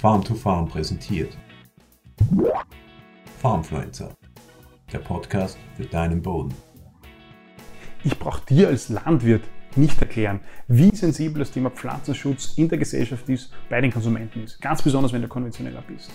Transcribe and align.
Farm 0.00 0.22
to 0.22 0.32
Farm 0.36 0.68
präsentiert. 0.68 1.36
Farmfluencer, 3.40 4.14
der 4.92 5.00
Podcast 5.00 5.58
für 5.76 5.86
deinen 5.86 6.22
Boden. 6.22 6.54
Ich 8.04 8.16
brauche 8.16 8.46
dir 8.46 8.68
als 8.68 8.90
Landwirt 8.90 9.42
nicht 9.74 10.00
erklären, 10.00 10.38
wie 10.68 10.94
sensibel 10.94 11.40
das 11.40 11.50
Thema 11.50 11.70
Pflanzenschutz 11.70 12.52
in 12.56 12.68
der 12.68 12.78
Gesellschaft 12.78 13.28
ist, 13.28 13.52
bei 13.68 13.80
den 13.80 13.90
Konsumenten 13.90 14.44
ist. 14.44 14.60
Ganz 14.60 14.82
besonders, 14.82 15.12
wenn 15.12 15.22
du 15.22 15.26
konventioneller 15.26 15.82
bist. 15.82 16.12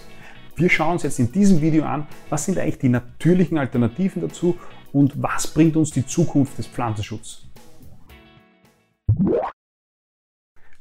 Wir 0.55 0.69
schauen 0.69 0.93
uns 0.93 1.03
jetzt 1.03 1.19
in 1.19 1.33
diesem 1.33 1.59
Video 1.59 1.83
an, 1.83 2.07
was 2.29 2.45
sind 2.45 2.57
eigentlich 2.57 2.79
die 2.79 2.87
natürlichen 2.87 3.57
Alternativen 3.57 4.21
dazu 4.21 4.57
und 4.93 5.21
was 5.21 5.47
bringt 5.47 5.75
uns 5.75 5.91
die 5.91 6.05
Zukunft 6.05 6.57
des 6.57 6.67
Pflanzenschutzes. 6.67 7.49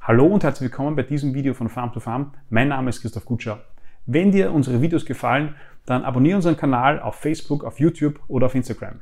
Hallo 0.05 0.27
und 0.27 0.43
herzlich 0.43 0.69
willkommen 0.69 0.97
bei 0.97 1.05
diesem 1.05 1.33
Video 1.33 1.55
von 1.55 1.69
Farm 1.69 1.93
to 1.93 2.01
Farm. 2.01 2.35
Mein 2.51 2.67
Name 2.67 2.91
ist 2.91 3.03
Christoph 3.03 3.25
Kutscher. 3.25 3.61
Wenn 4.05 4.33
dir 4.33 4.51
unsere 4.51 4.83
Videos 4.83 5.07
gefallen, 5.07 5.55
dann 5.87 6.03
abonniere 6.03 6.35
unseren 6.35 6.57
Kanal 6.57 6.99
auf 6.99 7.15
Facebook, 7.15 7.63
auf 7.63 7.79
YouTube 7.79 8.19
oder 8.27 8.47
auf 8.47 8.57
Instagram. 8.57 9.01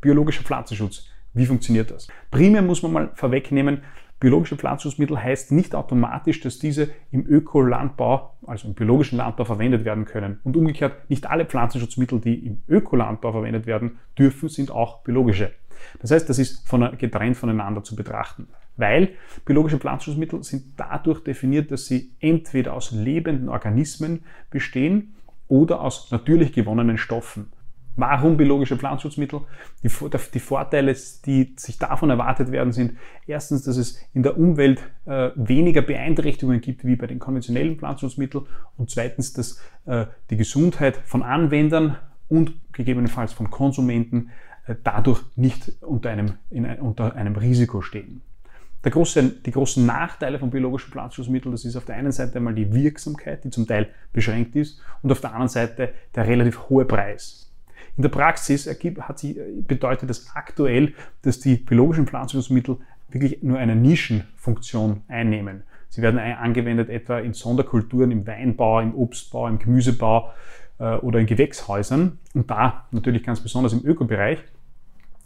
Biologischer 0.00 0.42
Pflanzenschutz. 0.42 1.06
Wie 1.32 1.46
funktioniert 1.46 1.92
das? 1.92 2.08
Primär 2.32 2.60
muss 2.60 2.82
man 2.82 2.92
mal 2.92 3.10
vorwegnehmen, 3.14 3.82
biologische 4.18 4.56
Pflanzenschutzmittel 4.56 5.22
heißt 5.22 5.52
nicht 5.52 5.76
automatisch, 5.76 6.40
dass 6.40 6.58
diese 6.58 6.88
im 7.12 7.24
Ökolandbau, 7.24 8.34
also 8.48 8.66
im 8.66 8.74
biologischen 8.74 9.18
Landbau 9.18 9.44
verwendet 9.44 9.84
werden 9.84 10.06
können. 10.06 10.40
Und 10.42 10.56
umgekehrt, 10.56 11.08
nicht 11.08 11.30
alle 11.30 11.46
Pflanzenschutzmittel, 11.46 12.20
die 12.20 12.46
im 12.48 12.62
Ökolandbau 12.66 13.30
verwendet 13.30 13.66
werden 13.66 14.00
dürfen, 14.18 14.48
sind 14.48 14.72
auch 14.72 15.04
biologische. 15.04 15.52
Das 16.00 16.10
heißt, 16.10 16.28
das 16.28 16.38
ist 16.38 16.66
von, 16.68 16.96
getrennt 16.98 17.36
voneinander 17.36 17.82
zu 17.82 17.96
betrachten. 17.96 18.48
Weil 18.76 19.10
biologische 19.44 19.78
Pflanzenschutzmittel 19.78 20.42
sind 20.42 20.74
dadurch 20.76 21.22
definiert, 21.22 21.70
dass 21.70 21.86
sie 21.86 22.12
entweder 22.20 22.74
aus 22.74 22.92
lebenden 22.92 23.48
Organismen 23.48 24.24
bestehen 24.50 25.14
oder 25.48 25.80
aus 25.80 26.10
natürlich 26.10 26.52
gewonnenen 26.52 26.96
Stoffen. 26.96 27.52
Warum 27.96 28.36
biologische 28.36 28.76
Pflanzenschutzmittel? 28.76 29.40
Die, 29.82 29.90
die, 30.32 30.40
Vorteile, 30.40 30.96
die 31.26 31.54
sich 31.56 31.78
davon 31.78 32.08
erwartet 32.08 32.52
werden, 32.52 32.72
sind 32.72 32.96
erstens, 33.26 33.64
dass 33.64 33.76
es 33.76 34.00
in 34.14 34.22
der 34.22 34.38
Umwelt 34.38 34.80
äh, 35.04 35.30
weniger 35.34 35.82
Beeinträchtigungen 35.82 36.60
gibt 36.60 36.84
wie 36.84 36.96
bei 36.96 37.06
den 37.06 37.18
konventionellen 37.18 37.76
Pflanzenschutzmitteln 37.76 38.46
und 38.78 38.90
zweitens, 38.90 39.32
dass 39.32 39.60
äh, 39.86 40.06
die 40.30 40.36
Gesundheit 40.36 40.96
von 41.04 41.22
Anwendern 41.22 41.96
und 42.28 42.54
gegebenenfalls 42.72 43.32
von 43.32 43.50
Konsumenten 43.50 44.30
dadurch 44.74 45.22
nicht 45.36 45.72
unter 45.80 46.10
einem, 46.10 46.34
in, 46.50 46.64
unter 46.80 47.14
einem 47.16 47.36
Risiko 47.36 47.80
stehen. 47.80 48.22
Der 48.82 48.92
große, 48.92 49.22
die 49.44 49.50
großen 49.50 49.84
Nachteile 49.84 50.38
von 50.38 50.50
biologischen 50.50 50.90
Pflanzenschutzmitteln, 50.90 51.52
das 51.52 51.64
ist 51.64 51.76
auf 51.76 51.84
der 51.84 51.96
einen 51.96 52.12
Seite 52.12 52.36
einmal 52.36 52.54
die 52.54 52.72
Wirksamkeit, 52.72 53.44
die 53.44 53.50
zum 53.50 53.66
Teil 53.66 53.88
beschränkt 54.12 54.56
ist, 54.56 54.80
und 55.02 55.12
auf 55.12 55.20
der 55.20 55.30
anderen 55.30 55.48
Seite 55.48 55.92
der 56.14 56.26
relativ 56.26 56.68
hohe 56.70 56.86
Preis. 56.86 57.52
In 57.96 58.02
der 58.02 58.08
Praxis 58.08 58.66
hat 58.66 59.18
sich, 59.18 59.38
bedeutet 59.66 60.08
das 60.08 60.34
aktuell, 60.34 60.94
dass 61.22 61.40
die 61.40 61.56
biologischen 61.56 62.06
Pflanzenschutzmittel 62.06 62.78
wirklich 63.10 63.42
nur 63.42 63.58
eine 63.58 63.76
Nischenfunktion 63.76 65.02
einnehmen. 65.08 65.64
Sie 65.90 66.00
werden 66.02 66.18
angewendet 66.18 66.88
etwa 66.88 67.18
in 67.18 67.34
Sonderkulturen, 67.34 68.12
im 68.12 68.26
Weinbau, 68.26 68.80
im 68.80 68.94
Obstbau, 68.94 69.48
im 69.48 69.58
Gemüsebau 69.58 70.30
äh, 70.78 70.94
oder 70.96 71.18
in 71.18 71.26
Gewächshäusern 71.26 72.18
und 72.32 72.50
da 72.50 72.86
natürlich 72.92 73.24
ganz 73.24 73.40
besonders 73.40 73.72
im 73.72 73.84
Ökobereich. 73.84 74.38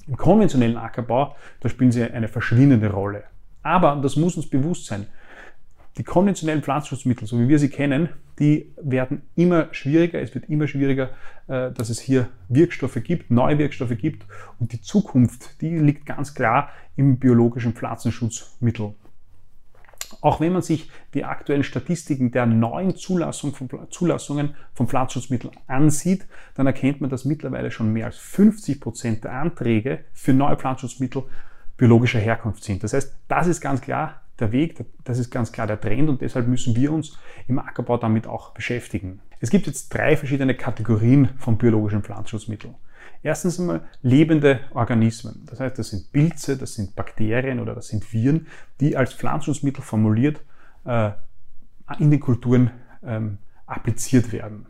Im 0.07 0.17
konventionellen 0.17 0.77
Ackerbau, 0.77 1.37
da 1.61 1.69
spielen 1.69 1.93
sie 1.93 2.05
eine 2.05 2.29
verschwindende 2.29 2.91
Rolle. 2.91 3.25
Aber, 3.63 3.95
und 3.95 4.03
das 4.03 4.17
muss 4.17 4.37
uns 4.37 4.49
bewusst 4.49 4.87
sein, 4.87 5.07
die 5.97 6.03
konventionellen 6.03 6.63
Pflanzenschutzmittel, 6.63 7.27
so 7.27 7.39
wie 7.39 7.49
wir 7.49 7.59
sie 7.59 7.69
kennen, 7.69 8.09
die 8.39 8.73
werden 8.77 9.23
immer 9.37 9.69
schwieriger. 9.73 10.21
Es 10.21 10.35
wird 10.35 10.49
immer 10.49 10.67
schwieriger, 10.67 11.11
äh, 11.47 11.71
dass 11.71 11.89
es 11.89 12.01
hier 12.01 12.29
Wirkstoffe 12.49 12.99
gibt, 13.05 13.31
neue 13.31 13.59
Wirkstoffe 13.59 13.97
gibt. 13.97 14.27
Und 14.59 14.73
die 14.73 14.81
Zukunft, 14.81 15.61
die 15.61 15.79
liegt 15.79 16.05
ganz 16.05 16.35
klar 16.35 16.71
im 16.97 17.19
biologischen 17.19 17.75
Pflanzenschutzmittel. 17.75 18.95
Auch 20.21 20.41
wenn 20.41 20.53
man 20.53 20.63
sich 20.63 20.91
die 21.15 21.25
aktuellen 21.25 21.65
Statistiken 21.65 22.31
der 22.31 22.47
neuen 22.47 22.97
Zulassung 22.97 23.55
von, 23.55 23.69
Zulassungen 23.91 24.55
von 24.75 24.89
Pflanzenschutzmitteln 24.89 25.55
ansieht, 25.67 26.27
dann 26.55 26.67
erkennt 26.67 27.01
man, 27.01 27.11
dass 27.11 27.25
mittlerweile 27.25 27.71
schon 27.71 27.93
mehr 27.93 28.07
als 28.07 28.19
50 28.19 28.81
Prozent 28.81 29.25
der 29.25 29.33
Anträge 29.33 30.05
für 30.13 30.33
neue 30.33 30.57
Pflanzenschutzmittel 30.57 31.25
biologischer 31.77 32.21
Herkunft 32.21 32.65
sind. 32.65 32.83
Das 32.85 32.93
heißt, 32.93 33.15
das 33.29 33.47
ist 33.47 33.61
ganz 33.61 33.81
klar 33.81 34.23
der 34.39 34.53
Weg, 34.53 34.85
das 35.05 35.19
ist 35.19 35.31
ganz 35.31 35.53
klar 35.53 35.67
der 35.67 35.81
Trend 35.81 36.09
und 36.09 36.21
deshalb 36.21 36.49
müssen 36.49 36.75
wir 36.75 36.93
uns 36.93 37.19
im 37.47 37.59
Ackerbau 37.59 37.97
damit 37.97 38.27
auch 38.27 38.51
beschäftigen. 38.51 39.21
Es 39.41 39.51
gibt 39.51 39.67
jetzt 39.67 39.93
drei 39.93 40.17
verschiedene 40.17 40.55
Kategorien 40.55 41.29
von 41.39 41.59
biologischen 41.59 42.03
Pflanzenschutzmitteln. 42.03 42.75
Erstens 43.23 43.59
einmal 43.59 43.83
lebende 44.03 44.61
Organismen. 44.75 45.45
Das 45.47 45.61
heißt, 45.61 45.79
das 45.79 45.91
sind 45.91 46.13
Pilze, 46.13 46.57
das 46.57 46.75
sind 46.75 46.95
Bakterien 46.95 47.61
oder 47.61 47.75
das 47.75 47.89
sind 47.89 48.13
Viren, 48.13 48.47
die 48.81 48.97
als 48.97 49.15
Pflanzenschutzmittel 49.15 49.83
formuliert 49.83 50.41
äh, 50.85 51.11
in 51.99 52.11
den 52.11 52.21
Kulturen 52.21 52.71
ähm, 53.03 53.39
appliziert 53.67 54.33
werden. 54.33 54.67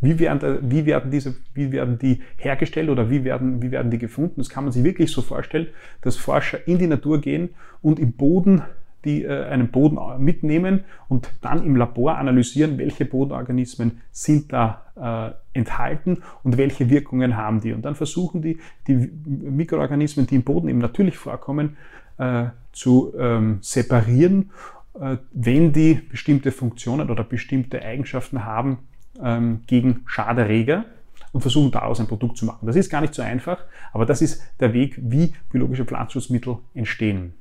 Wie 0.00 0.18
werden, 0.18 0.70
wie 0.70 0.86
werden 0.86 1.10
diese, 1.10 1.34
wie 1.54 1.72
werden 1.72 1.98
die 1.98 2.22
hergestellt 2.36 2.88
oder 2.88 3.10
wie 3.10 3.24
werden, 3.24 3.60
wie 3.62 3.72
werden 3.72 3.90
die 3.90 3.98
gefunden? 3.98 4.36
Das 4.36 4.48
kann 4.48 4.64
man 4.64 4.72
sich 4.72 4.84
wirklich 4.84 5.10
so 5.10 5.22
vorstellen, 5.22 5.68
dass 6.02 6.16
Forscher 6.16 6.66
in 6.68 6.78
die 6.78 6.86
Natur 6.86 7.20
gehen 7.20 7.50
und 7.82 7.98
im 7.98 8.12
Boden 8.12 8.62
die 9.04 9.24
äh, 9.24 9.44
einen 9.44 9.70
Boden 9.70 9.98
mitnehmen 10.22 10.84
und 11.08 11.30
dann 11.40 11.64
im 11.64 11.76
Labor 11.76 12.18
analysieren, 12.18 12.78
welche 12.78 13.04
Bodenorganismen 13.04 14.00
sind 14.10 14.52
da 14.52 15.34
äh, 15.54 15.58
enthalten 15.58 16.22
und 16.42 16.56
welche 16.56 16.90
Wirkungen 16.90 17.36
haben 17.36 17.60
die. 17.60 17.72
Und 17.72 17.82
dann 17.82 17.94
versuchen 17.94 18.42
die, 18.42 18.58
die 18.86 18.94
Mikroorganismen, 18.94 20.26
die 20.26 20.36
im 20.36 20.42
Boden 20.42 20.68
eben 20.68 20.78
natürlich 20.78 21.16
vorkommen, 21.16 21.76
äh, 22.18 22.46
zu 22.72 23.12
ähm, 23.18 23.58
separieren, 23.60 24.50
äh, 25.00 25.16
wenn 25.32 25.72
die 25.72 25.94
bestimmte 25.94 26.50
Funktionen 26.50 27.10
oder 27.10 27.24
bestimmte 27.24 27.82
Eigenschaften 27.82 28.44
haben 28.44 28.78
ähm, 29.22 29.60
gegen 29.66 30.00
Schaderreger 30.06 30.84
und 31.32 31.40
versuchen 31.40 31.70
daraus 31.70 32.00
ein 32.00 32.06
Produkt 32.06 32.36
zu 32.36 32.46
machen. 32.46 32.66
Das 32.66 32.76
ist 32.76 32.90
gar 32.90 33.00
nicht 33.00 33.14
so 33.14 33.22
einfach, 33.22 33.58
aber 33.92 34.06
das 34.06 34.22
ist 34.22 34.42
der 34.60 34.72
Weg, 34.72 34.98
wie 35.00 35.34
biologische 35.50 35.84
Pflanzenschutzmittel 35.84 36.58
entstehen 36.74 37.34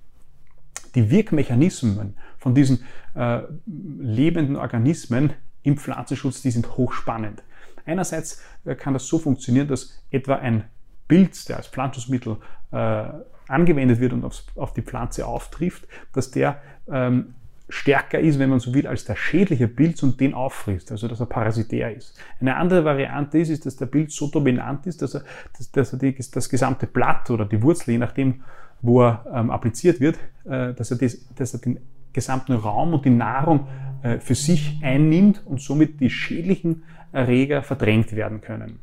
die 0.97 1.11
Wirkmechanismen 1.11 2.17
von 2.39 2.55
diesen 2.55 2.83
äh, 3.13 3.41
lebenden 3.65 4.55
Organismen 4.55 5.33
im 5.61 5.77
Pflanzenschutz, 5.77 6.41
die 6.41 6.49
sind 6.49 6.75
hochspannend. 6.75 7.43
Einerseits 7.85 8.41
äh, 8.65 8.73
kann 8.73 8.93
das 8.93 9.05
so 9.05 9.19
funktionieren, 9.19 9.67
dass 9.67 10.01
etwa 10.09 10.37
ein 10.37 10.63
Pilz, 11.07 11.45
der 11.45 11.57
als 11.57 11.67
Pflanzenschutzmittel 11.67 12.37
äh, 12.71 13.03
angewendet 13.47 13.99
wird 13.99 14.11
und 14.11 14.25
aufs, 14.25 14.47
auf 14.55 14.73
die 14.73 14.81
Pflanze 14.81 15.27
auftrifft, 15.27 15.87
dass 16.13 16.31
der 16.31 16.63
ähm, 16.91 17.35
stärker 17.69 18.19
ist, 18.19 18.39
wenn 18.39 18.49
man 18.49 18.59
so 18.59 18.73
will, 18.73 18.87
als 18.87 19.05
der 19.05 19.15
schädliche 19.15 19.67
Pilz 19.67 20.01
und 20.01 20.19
den 20.19 20.33
auffrisst, 20.33 20.91
also 20.91 21.07
dass 21.07 21.19
er 21.19 21.27
parasitär 21.27 21.95
ist. 21.95 22.19
Eine 22.39 22.55
andere 22.55 22.83
Variante 22.83 23.37
ist, 23.37 23.49
ist 23.49 23.67
dass 23.67 23.75
der 23.75 23.85
Pilz 23.85 24.15
so 24.15 24.31
dominant 24.31 24.87
ist, 24.87 25.03
dass 25.03 25.13
er, 25.13 25.23
dass, 25.55 25.71
dass 25.71 25.93
er 25.93 25.99
die, 25.99 26.15
das 26.15 26.49
gesamte 26.49 26.87
Blatt 26.87 27.29
oder 27.29 27.45
die 27.45 27.61
Wurzel, 27.61 27.91
je 27.91 27.97
nachdem, 27.99 28.41
wo 28.81 29.03
er 29.03 29.25
ähm, 29.33 29.49
appliziert 29.49 29.99
wird, 29.99 30.17
äh, 30.45 30.73
dass, 30.73 30.91
er 30.91 30.97
das, 30.97 31.17
dass 31.35 31.53
er 31.53 31.59
den 31.59 31.79
gesamten 32.13 32.53
Raum 32.53 32.93
und 32.93 33.05
die 33.05 33.11
Nahrung 33.11 33.67
äh, 34.01 34.19
für 34.19 34.35
sich 34.35 34.79
einnimmt 34.81 35.45
und 35.45 35.61
somit 35.61 35.99
die 35.99 36.09
schädlichen 36.09 36.83
Erreger 37.11 37.63
verdrängt 37.63 38.15
werden 38.15 38.41
können. 38.41 38.79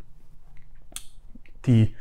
Die, 1.66 1.94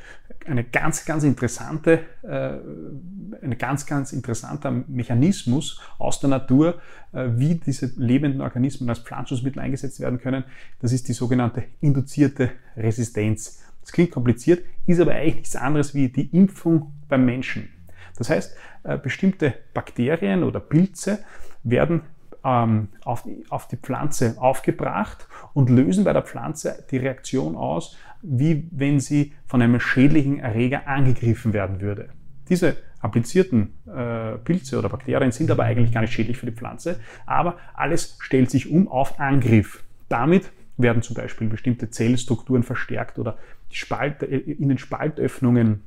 eine 0.46 0.64
ganz, 0.64 1.06
ganz 1.06 1.24
interessante, 1.24 2.02
äh, 2.24 3.46
ein 3.46 3.58
ganz, 3.58 3.86
ganz 3.86 4.12
interessanter 4.12 4.72
Mechanismus 4.72 5.82
aus 5.98 6.20
der 6.20 6.30
Natur, 6.30 6.82
äh, 7.14 7.30
wie 7.36 7.56
diese 7.56 7.92
lebenden 7.98 8.42
Organismen 8.42 8.90
als 8.90 9.00
Pflanzenschutzmittel 9.00 9.62
eingesetzt 9.62 10.00
werden 10.00 10.20
können, 10.20 10.44
das 10.80 10.92
ist 10.92 11.08
die 11.08 11.14
sogenannte 11.14 11.64
induzierte 11.82 12.52
Resistenz. 12.76 13.64
Das 13.82 13.92
klingt 13.92 14.12
kompliziert, 14.12 14.64
ist 14.86 15.00
aber 15.00 15.14
eigentlich 15.14 15.36
nichts 15.36 15.56
anderes 15.56 15.94
wie 15.94 16.10
die 16.10 16.28
Impfung 16.36 16.92
beim 17.08 17.26
Menschen. 17.26 17.70
Das 18.18 18.30
heißt, 18.30 18.56
äh, 18.84 18.98
bestimmte 18.98 19.54
Bakterien 19.74 20.44
oder 20.44 20.60
Pilze 20.60 21.20
werden 21.64 22.02
ähm, 22.44 22.90
auf, 23.04 23.28
auf 23.50 23.68
die 23.68 23.78
Pflanze 23.78 24.36
aufgebracht 24.38 25.28
und 25.54 25.70
lösen 25.70 26.04
bei 26.04 26.14
der 26.14 26.24
Pflanze 26.24 26.86
die 26.92 26.98
Reaktion 26.98 27.56
aus, 27.56 27.98
wie 28.22 28.68
wenn 28.72 29.00
sie 29.00 29.34
von 29.46 29.62
einem 29.62 29.80
schädlichen 29.80 30.40
Erreger 30.40 30.88
angegriffen 30.88 31.54
werden 31.54 31.82
würde. 31.82 32.10
Diese 32.50 32.78
applizierten 33.00 33.74
äh, 33.88 34.38
Pilze 34.38 34.78
oder 34.78 34.90
Bakterien 34.90 35.32
sind 35.32 35.52
aber 35.52 35.64
eigentlich 35.64 35.92
gar 35.92 36.02
nicht 36.02 36.14
schädlich 36.14 36.38
für 36.38 36.46
die 36.46 36.54
Pflanze, 36.54 37.00
aber 37.26 37.58
alles 37.74 38.18
stellt 38.20 38.50
sich 38.50 38.70
um 38.70 38.88
auf 38.88 39.20
Angriff. 39.20 39.84
Damit 40.10 40.52
werden 40.78 41.02
zum 41.02 41.16
Beispiel 41.16 41.48
bestimmte 41.48 41.90
Zellstrukturen 41.90 42.64
verstärkt 42.64 43.20
oder 43.20 43.38
die 43.72 43.76
Spalt, 43.76 44.24
äh, 44.24 44.38
in 44.38 44.70
den 44.70 44.78
Spaltöffnungen 44.78 45.84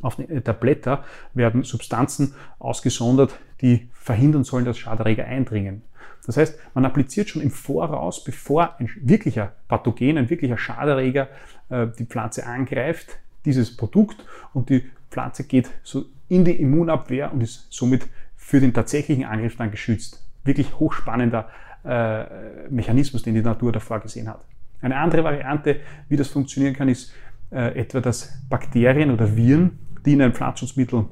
auf 0.00 0.16
der 0.16 0.52
Blätter 0.52 1.04
werden 1.34 1.64
Substanzen 1.64 2.34
ausgesondert, 2.58 3.38
die 3.60 3.88
verhindern 3.92 4.44
sollen, 4.44 4.64
dass 4.64 4.78
Schaderreger 4.78 5.24
eindringen. 5.24 5.82
Das 6.26 6.36
heißt, 6.36 6.58
man 6.74 6.84
appliziert 6.84 7.28
schon 7.28 7.42
im 7.42 7.50
Voraus, 7.50 8.22
bevor 8.22 8.78
ein 8.78 8.88
wirklicher 9.00 9.52
Pathogen, 9.68 10.18
ein 10.18 10.30
wirklicher 10.30 10.56
Schaderreger 10.56 11.28
äh, 11.68 11.88
die 11.98 12.04
Pflanze 12.04 12.46
angreift, 12.46 13.18
dieses 13.44 13.76
Produkt 13.76 14.24
und 14.52 14.70
die 14.70 14.84
Pflanze 15.10 15.44
geht 15.44 15.70
so 15.82 16.04
in 16.28 16.44
die 16.44 16.52
Immunabwehr 16.52 17.32
und 17.32 17.42
ist 17.42 17.66
somit 17.70 18.06
für 18.36 18.60
den 18.60 18.72
tatsächlichen 18.72 19.24
Angriff 19.24 19.56
dann 19.56 19.70
geschützt. 19.70 20.24
Wirklich 20.44 20.78
hochspannender 20.78 21.48
äh, 21.84 22.68
Mechanismus, 22.70 23.22
den 23.22 23.34
die 23.34 23.42
Natur 23.42 23.72
davor 23.72 24.00
gesehen 24.00 24.28
hat. 24.28 24.40
Eine 24.80 24.96
andere 24.96 25.24
Variante, 25.24 25.80
wie 26.08 26.16
das 26.16 26.28
funktionieren 26.28 26.74
kann, 26.74 26.88
ist 26.88 27.12
äh, 27.50 27.78
etwa, 27.78 28.00
dass 28.00 28.32
Bakterien 28.48 29.10
oder 29.10 29.36
Viren, 29.36 29.78
die 30.04 30.14
in 30.14 30.22
einem 30.22 30.34
Pflanzenschutzmittel 30.34 31.06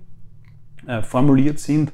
äh, 0.86 1.02
formuliert 1.02 1.58
sind, 1.58 1.92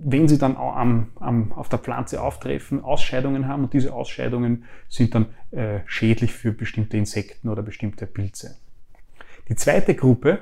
wenn 0.00 0.28
sie 0.28 0.38
dann 0.38 0.56
am, 0.56 1.08
am, 1.18 1.52
auf 1.52 1.68
der 1.68 1.80
Pflanze 1.80 2.22
auftreffen, 2.22 2.84
Ausscheidungen 2.84 3.48
haben 3.48 3.64
und 3.64 3.72
diese 3.72 3.92
Ausscheidungen 3.92 4.64
sind 4.88 5.14
dann 5.14 5.26
äh, 5.50 5.80
schädlich 5.86 6.32
für 6.32 6.52
bestimmte 6.52 6.96
Insekten 6.96 7.48
oder 7.48 7.62
bestimmte 7.62 8.06
Pilze. 8.06 8.56
Die 9.48 9.56
zweite 9.56 9.94
Gruppe 9.94 10.38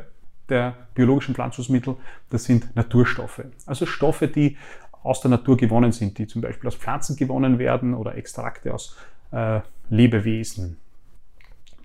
der 0.49 0.77
biologischen 0.95 1.35
Pflanzenschutzmittel, 1.35 1.97
das 2.31 2.45
sind 2.45 2.75
Naturstoffe. 2.77 3.43
Also 3.65 3.87
Stoffe, 3.87 4.29
die 4.29 4.57
aus 5.03 5.21
der 5.21 5.31
Natur 5.31 5.57
gewonnen 5.57 5.93
sind, 5.93 6.19
die 6.19 6.27
zum 6.27 6.43
Beispiel 6.43 6.69
aus 6.69 6.75
Pflanzen 6.75 7.17
gewonnen 7.17 7.59
werden 7.59 7.95
oder 7.95 8.17
Extrakte 8.17 8.75
aus 8.75 8.97
äh, 9.31 9.61
Lebewesen. 9.89 10.79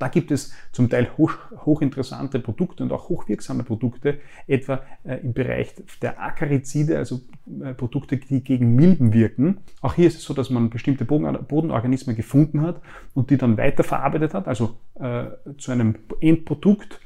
Da 0.02 0.08
gibt 0.08 0.32
es 0.32 0.52
zum 0.72 0.90
Teil 0.90 1.10
hoch, 1.16 1.32
hochinteressante 1.64 2.40
Produkte 2.40 2.82
und 2.82 2.92
auch 2.92 3.08
hochwirksame 3.10 3.62
Produkte, 3.62 4.18
etwa 4.48 4.82
äh, 5.04 5.18
im 5.18 5.34
Bereich 5.34 5.76
der 6.02 6.20
Akarizide, 6.20 6.98
also 6.98 7.22
äh, 7.64 7.76
Produkte, 7.76 8.18
die 8.18 8.44
gegen 8.44 8.74
Milben 8.74 9.14
wirken. 9.14 9.60
Auch 9.80 9.94
hier 9.94 10.08
ist 10.08 10.18
es 10.18 10.24
so, 10.24 10.34
dass 10.34 10.50
man 10.50 10.72
bestimmte 10.72 11.06
Bodenorganismen 11.06 12.16
gefunden 12.16 12.64
hat 12.64 12.82
und 13.14 13.30
die 13.30 13.38
dann 13.38 13.58
weiterverarbeitet 13.58 14.34
hat, 14.34 14.48
also 14.48 14.76
äh, 14.96 15.26
zu 15.60 15.72
einem 15.72 15.94
Endprodukt, 16.20 17.00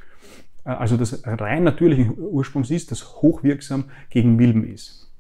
äh, 0.64 0.70
also 0.70 0.96
das 0.96 1.22
rein 1.26 1.66
natürlichen 1.66 2.18
Ursprungs 2.18 2.72
ist, 2.72 2.92
das 2.92 3.22
hochwirksam 3.22 3.90
gegen 4.10 4.38
Milben 4.38 4.66
ist. 4.66 5.12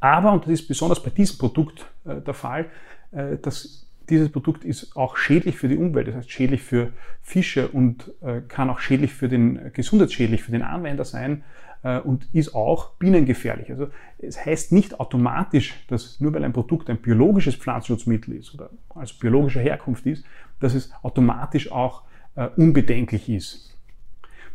Aber, 0.00 0.32
und 0.32 0.44
das 0.44 0.52
ist 0.54 0.66
besonders 0.66 1.02
bei 1.02 1.10
diesem 1.10 1.36
Produkt 1.36 1.84
äh, 2.06 2.22
der 2.22 2.32
Fall, 2.32 2.70
äh, 3.10 3.36
dass 3.36 3.87
dieses 4.10 4.30
Produkt 4.30 4.64
ist 4.64 4.96
auch 4.96 5.16
schädlich 5.16 5.56
für 5.56 5.68
die 5.68 5.76
Umwelt, 5.76 6.08
das 6.08 6.14
heißt 6.16 6.30
schädlich 6.30 6.62
für 6.62 6.92
Fische 7.22 7.68
und 7.68 8.12
äh, 8.22 8.40
kann 8.46 8.70
auch 8.70 8.80
schädlich 8.80 9.12
für 9.12 9.28
den, 9.28 9.56
äh, 9.56 9.70
gesundheitsschädlich 9.70 10.42
für 10.42 10.52
den 10.52 10.62
Anwender 10.62 11.04
sein 11.04 11.44
äh, 11.82 11.98
und 11.98 12.28
ist 12.32 12.54
auch 12.54 12.92
bienengefährlich. 12.98 13.70
Also 13.70 13.88
es 14.18 14.44
heißt 14.44 14.72
nicht 14.72 14.98
automatisch, 15.00 15.74
dass 15.88 16.20
nur 16.20 16.32
weil 16.34 16.44
ein 16.44 16.52
Produkt 16.52 16.90
ein 16.90 16.98
biologisches 16.98 17.54
Pflanzenschutzmittel 17.54 18.34
ist 18.34 18.54
oder 18.54 18.70
also 18.94 19.14
biologischer 19.20 19.60
Herkunft 19.60 20.06
ist, 20.06 20.24
dass 20.60 20.74
es 20.74 20.90
automatisch 21.02 21.70
auch 21.70 22.02
äh, 22.34 22.48
unbedenklich 22.56 23.28
ist. 23.28 23.68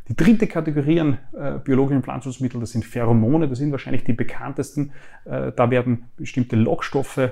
Die 0.09 0.15
dritte 0.17 0.47
Kategorie 0.47 0.99
an 0.99 1.17
äh, 1.31 1.59
biologischen 1.59 2.03
Pflanzenschutzmitteln, 2.03 2.59
das 2.59 2.71
sind 2.71 2.83
Pheromone, 2.83 3.47
das 3.47 3.59
sind 3.59 3.71
wahrscheinlich 3.71 4.03
die 4.03 4.11
bekanntesten. 4.11 4.91
Äh, 5.23 5.53
da 5.55 5.71
werden 5.71 6.05
bestimmte 6.17 6.57
Lockstoffe 6.57 7.17
äh, 7.17 7.31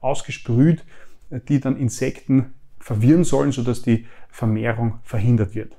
ausgesprüht, 0.00 0.84
die 1.48 1.60
dann 1.60 1.76
Insekten 1.76 2.52
verwirren 2.78 3.24
sollen, 3.24 3.52
sodass 3.52 3.82
die 3.82 4.06
Vermehrung 4.30 4.98
verhindert 5.02 5.54
wird. 5.54 5.76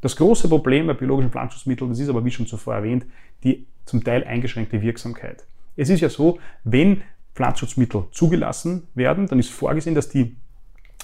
Das 0.00 0.16
große 0.16 0.48
Problem 0.48 0.86
bei 0.86 0.94
biologischen 0.94 1.30
Pflanzenschutzmitteln, 1.30 1.90
das 1.90 1.98
ist 1.98 2.08
aber 2.08 2.24
wie 2.24 2.30
schon 2.30 2.46
zuvor 2.46 2.74
erwähnt, 2.74 3.06
die 3.42 3.66
zum 3.84 4.04
Teil 4.04 4.24
eingeschränkte 4.24 4.82
Wirksamkeit. 4.82 5.44
Es 5.76 5.88
ist 5.88 6.00
ja 6.00 6.08
so, 6.08 6.38
wenn 6.62 7.02
Pflanzenschutzmittel 7.34 8.04
zugelassen 8.12 8.86
werden, 8.94 9.26
dann 9.26 9.38
ist 9.38 9.50
vorgesehen, 9.50 9.94
dass 9.94 10.08
die 10.08 10.36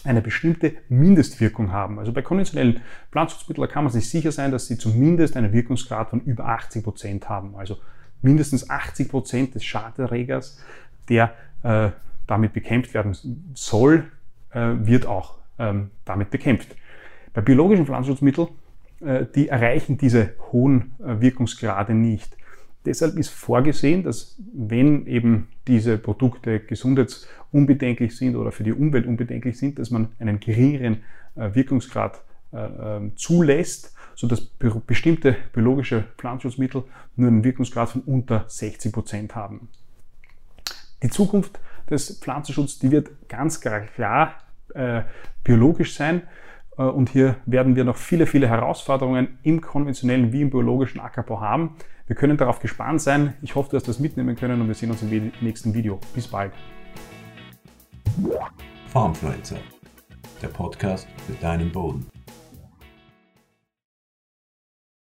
eine 0.04 0.22
bestimmte 0.22 0.72
Mindestwirkung 0.88 1.72
haben. 1.72 1.98
Also 1.98 2.12
bei 2.12 2.22
konventionellen 2.22 2.80
Pflanzenschutzmitteln 3.10 3.68
kann 3.68 3.84
man 3.84 3.92
sich 3.92 4.08
sicher 4.08 4.32
sein, 4.32 4.50
dass 4.50 4.66
sie 4.66 4.78
zumindest 4.78 5.36
einen 5.36 5.52
Wirkungsgrad 5.52 6.10
von 6.10 6.20
über 6.20 6.46
80 6.46 6.84
Prozent 6.84 7.28
haben. 7.28 7.54
Also 7.56 7.76
mindestens 8.22 8.70
80 8.70 9.08
Prozent 9.08 9.54
des 9.54 9.64
Schaderregers, 9.64 10.58
der 11.08 11.34
äh, 11.62 11.90
damit 12.30 12.52
bekämpft 12.52 12.94
werden 12.94 13.16
soll, 13.54 14.04
äh, 14.52 14.74
wird 14.78 15.06
auch 15.06 15.38
ähm, 15.58 15.90
damit 16.04 16.30
bekämpft. 16.30 16.76
Bei 17.32 17.40
biologischen 17.40 17.86
Pflanzenschutzmitteln, 17.86 18.48
äh, 19.00 19.26
die 19.34 19.48
erreichen 19.48 19.98
diese 19.98 20.34
hohen 20.52 20.92
äh, 21.00 21.20
Wirkungsgrade 21.20 21.92
nicht. 21.92 22.36
Deshalb 22.84 23.16
ist 23.18 23.30
vorgesehen, 23.30 24.04
dass 24.04 24.40
wenn 24.54 25.06
eben 25.06 25.48
diese 25.66 25.98
Produkte 25.98 26.60
gesundheitsunbedenklich 26.60 28.16
sind 28.16 28.36
oder 28.36 28.52
für 28.52 28.62
die 28.62 28.72
Umwelt 28.72 29.06
unbedenklich 29.06 29.58
sind, 29.58 29.78
dass 29.78 29.90
man 29.90 30.08
einen 30.18 30.40
geringeren 30.40 31.02
äh, 31.34 31.54
Wirkungsgrad 31.54 32.22
äh, 32.52 32.56
ähm, 32.58 33.16
zulässt, 33.16 33.94
sodass 34.14 34.40
bestimmte 34.86 35.36
biologische 35.52 36.04
Pflanzenschutzmittel 36.16 36.84
nur 37.16 37.28
einen 37.28 37.44
Wirkungsgrad 37.44 37.90
von 37.90 38.02
unter 38.02 38.44
60 38.46 38.92
Prozent 38.92 39.34
haben. 39.34 39.68
Die 41.02 41.10
Zukunft 41.10 41.58
des 41.90 42.18
Pflanzenschutzes, 42.20 42.78
die 42.78 42.90
wird 42.90 43.28
ganz 43.28 43.60
klar 43.60 44.34
äh, 44.74 45.02
biologisch 45.44 45.94
sein. 45.94 46.22
Äh, 46.78 46.82
und 46.82 47.10
hier 47.10 47.36
werden 47.46 47.76
wir 47.76 47.84
noch 47.84 47.96
viele, 47.96 48.26
viele 48.26 48.48
Herausforderungen 48.48 49.38
im 49.42 49.60
konventionellen 49.60 50.32
wie 50.32 50.42
im 50.42 50.50
biologischen 50.50 51.00
Ackerbau 51.00 51.40
haben. 51.40 51.76
Wir 52.06 52.16
können 52.16 52.36
darauf 52.36 52.58
gespannt 52.58 53.00
sein. 53.00 53.34
Ich 53.42 53.54
hoffe, 53.54 53.70
du 53.70 53.76
hast 53.76 53.86
das 53.86 54.00
mitnehmen 54.00 54.34
können 54.34 54.60
und 54.60 54.66
wir 54.66 54.74
sehen 54.74 54.90
uns 54.90 55.02
im 55.02 55.32
nächsten 55.40 55.74
Video. 55.74 56.00
Bis 56.14 56.26
bald. 56.26 56.52
Farmfluencer, 58.88 59.58
der 60.42 60.48
Podcast 60.48 61.06
für 61.26 61.34
deinen 61.34 61.70
Boden. 61.70 62.19